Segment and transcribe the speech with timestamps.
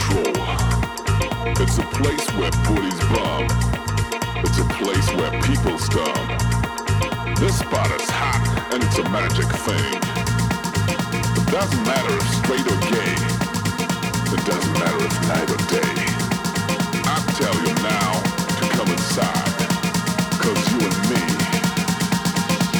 [0.00, 0.32] control.
[1.60, 3.44] It's a place where bullies bum.
[4.44, 6.26] It's a place where people stop.
[7.38, 10.00] This spot is hot and it's a magic thing.
[11.36, 13.16] It doesn't matter if straight or gay.
[14.34, 15.96] It doesn't matter if night or day.
[17.04, 18.10] I tell you now
[18.58, 19.56] to come inside.
[20.40, 21.22] Cause you and me,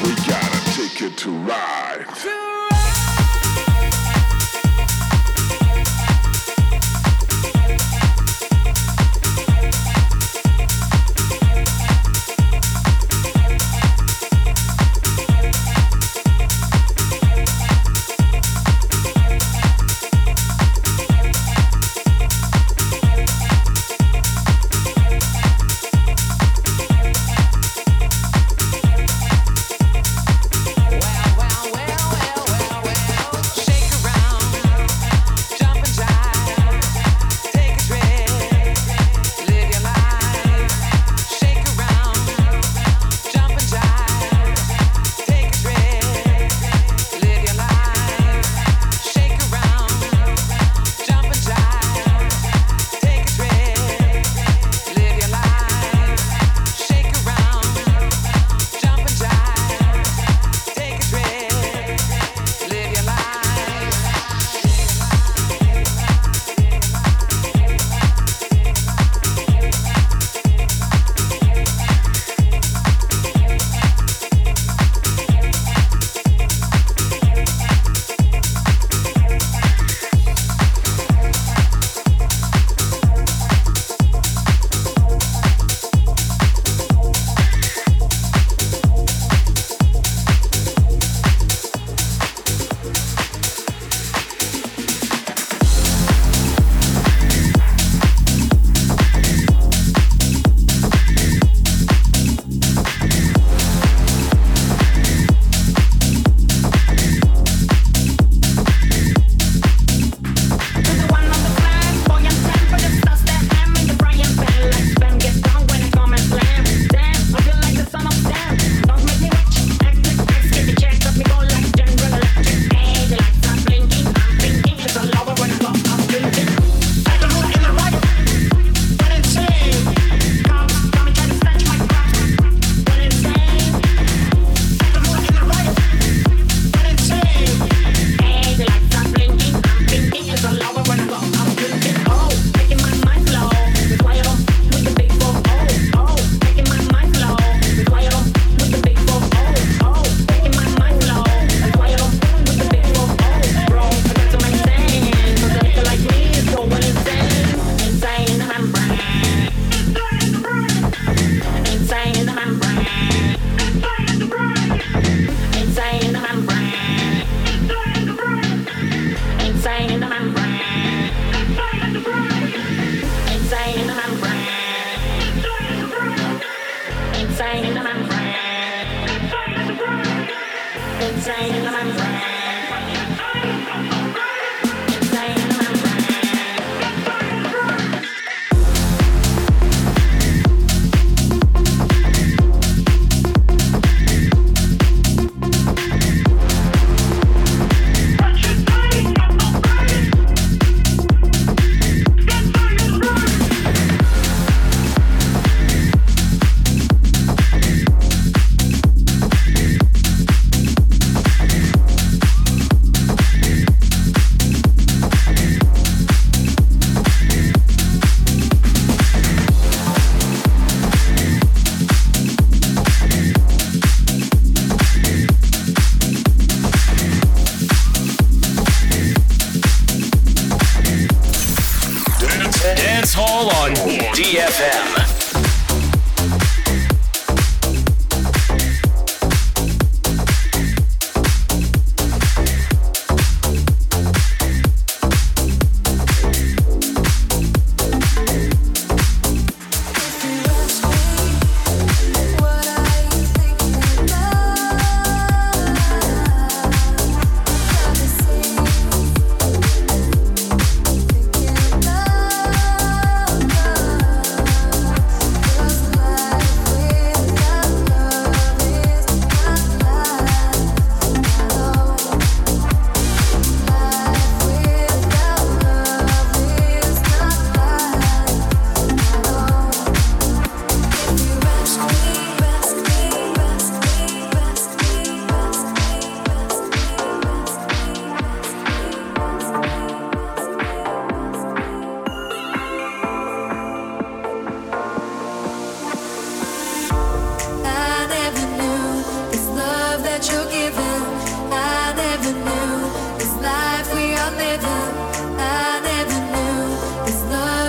[0.03, 2.40] we gotta take it to ride.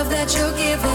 [0.02, 0.91] love that you give.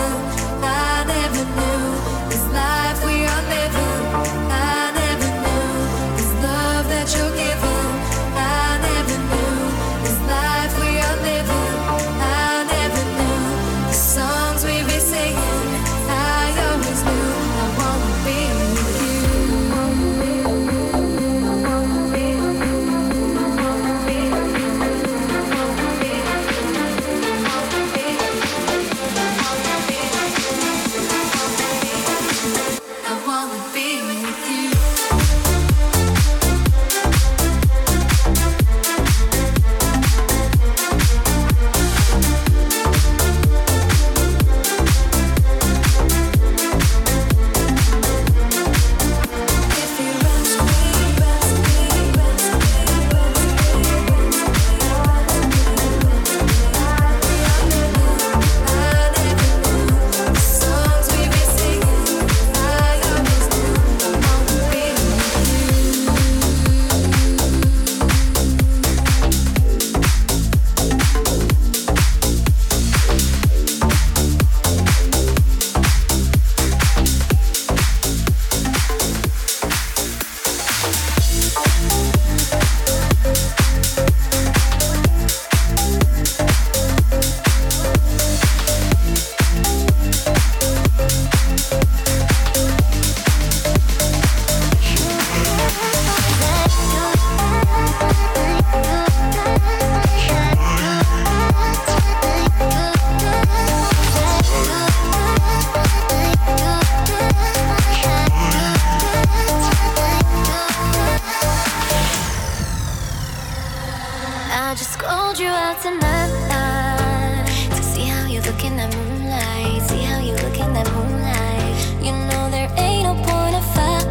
[114.77, 119.81] just called you out tonight to see how you look in that moonlight.
[119.89, 121.73] See how you look in that moonlight.
[122.05, 124.05] You know there ain't no point of fight.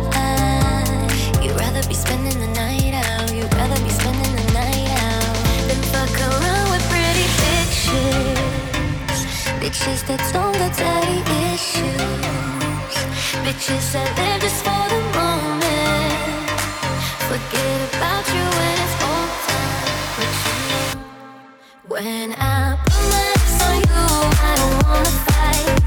[1.40, 3.32] You'd rather be spending the night out.
[3.32, 5.36] You'd rather be spending the night out
[5.70, 8.34] than fuck around with pretty bitches,
[9.62, 11.22] bitches that don't got daddy
[11.54, 12.94] issues,
[13.46, 16.50] bitches that live just for the moment.
[17.30, 18.75] Forget about you.
[21.96, 24.04] When I put my lips on you,
[24.36, 25.85] I don't wanna fight.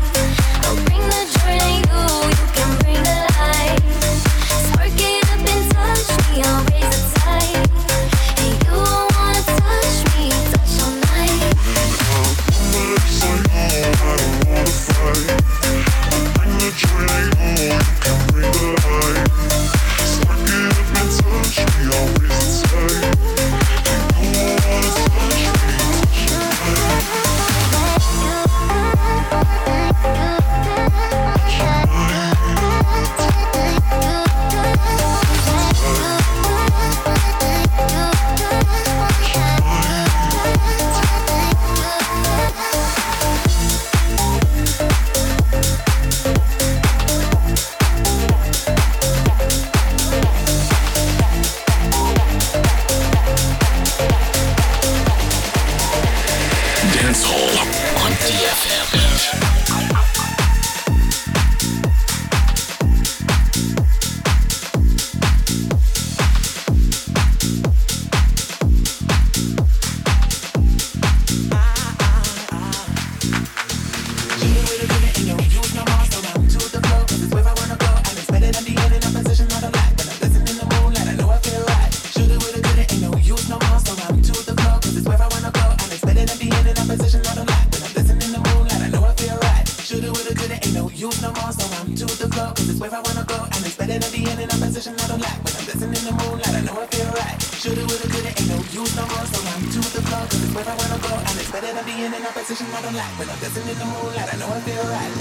[102.92, 104.34] don't like when I'm dancing in the moonlight.
[104.34, 105.14] I know I feel right.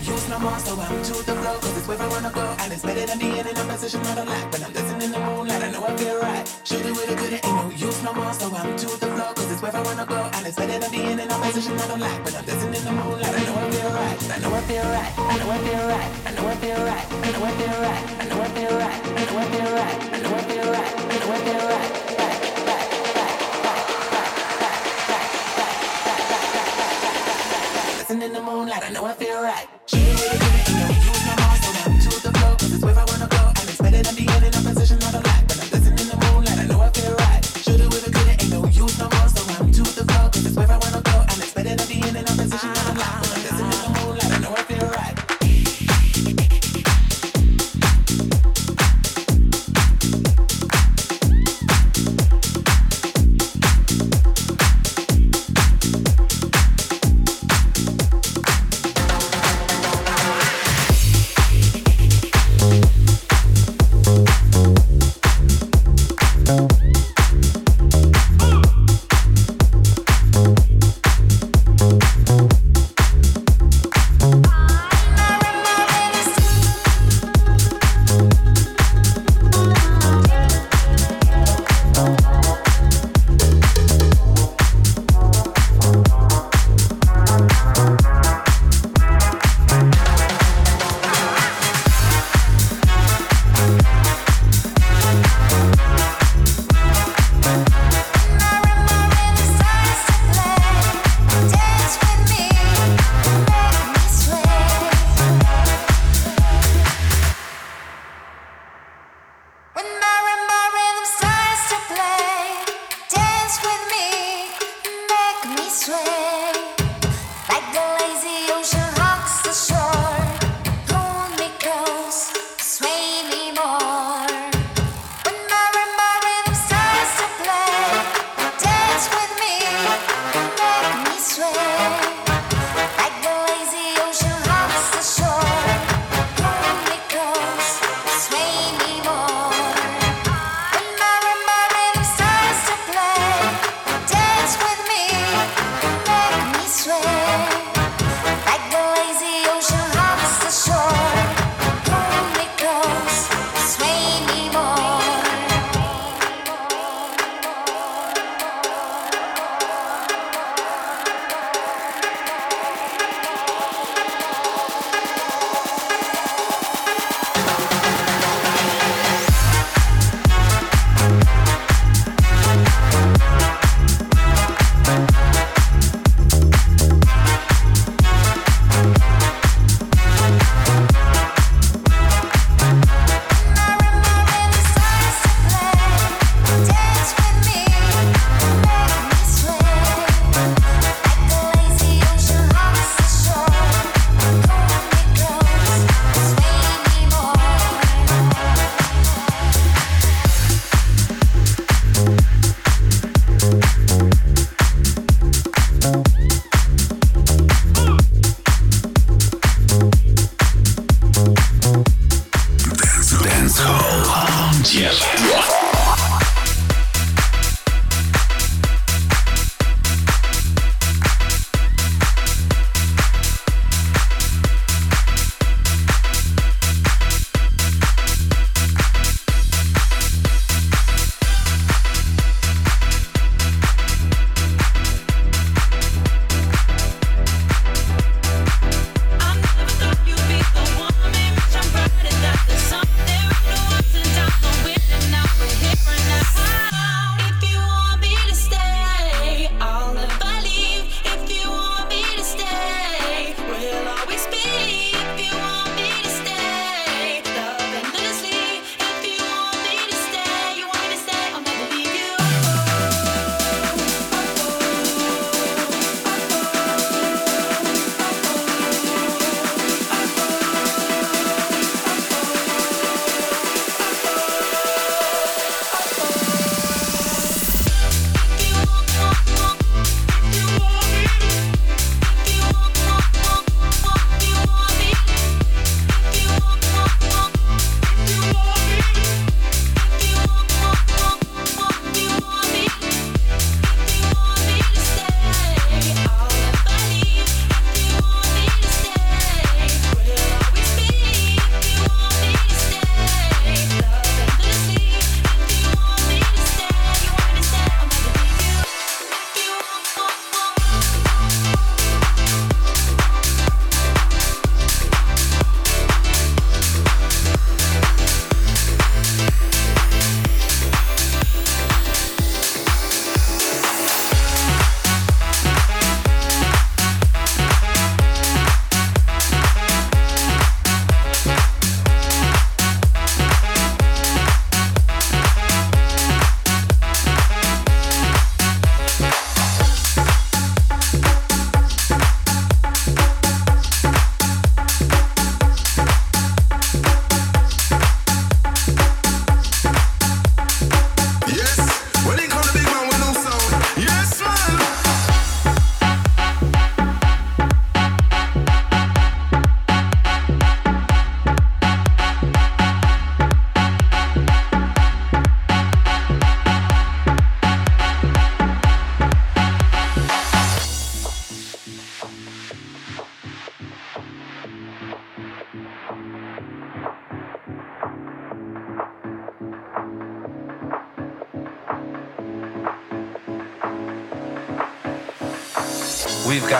[0.00, 2.56] Use no more, so I'm to the flow, cause it's where I wanna go.
[2.60, 4.67] And it's better than being in a position I don't like, but
[15.48, 16.26] whip it at.
[16.26, 16.60] I know right,
[17.58, 18.17] they're at.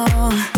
[0.00, 0.57] Oh.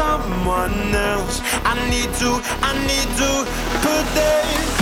[0.00, 1.42] someone else.
[1.72, 2.30] I need to,
[2.68, 3.30] I need to
[3.84, 4.79] put this.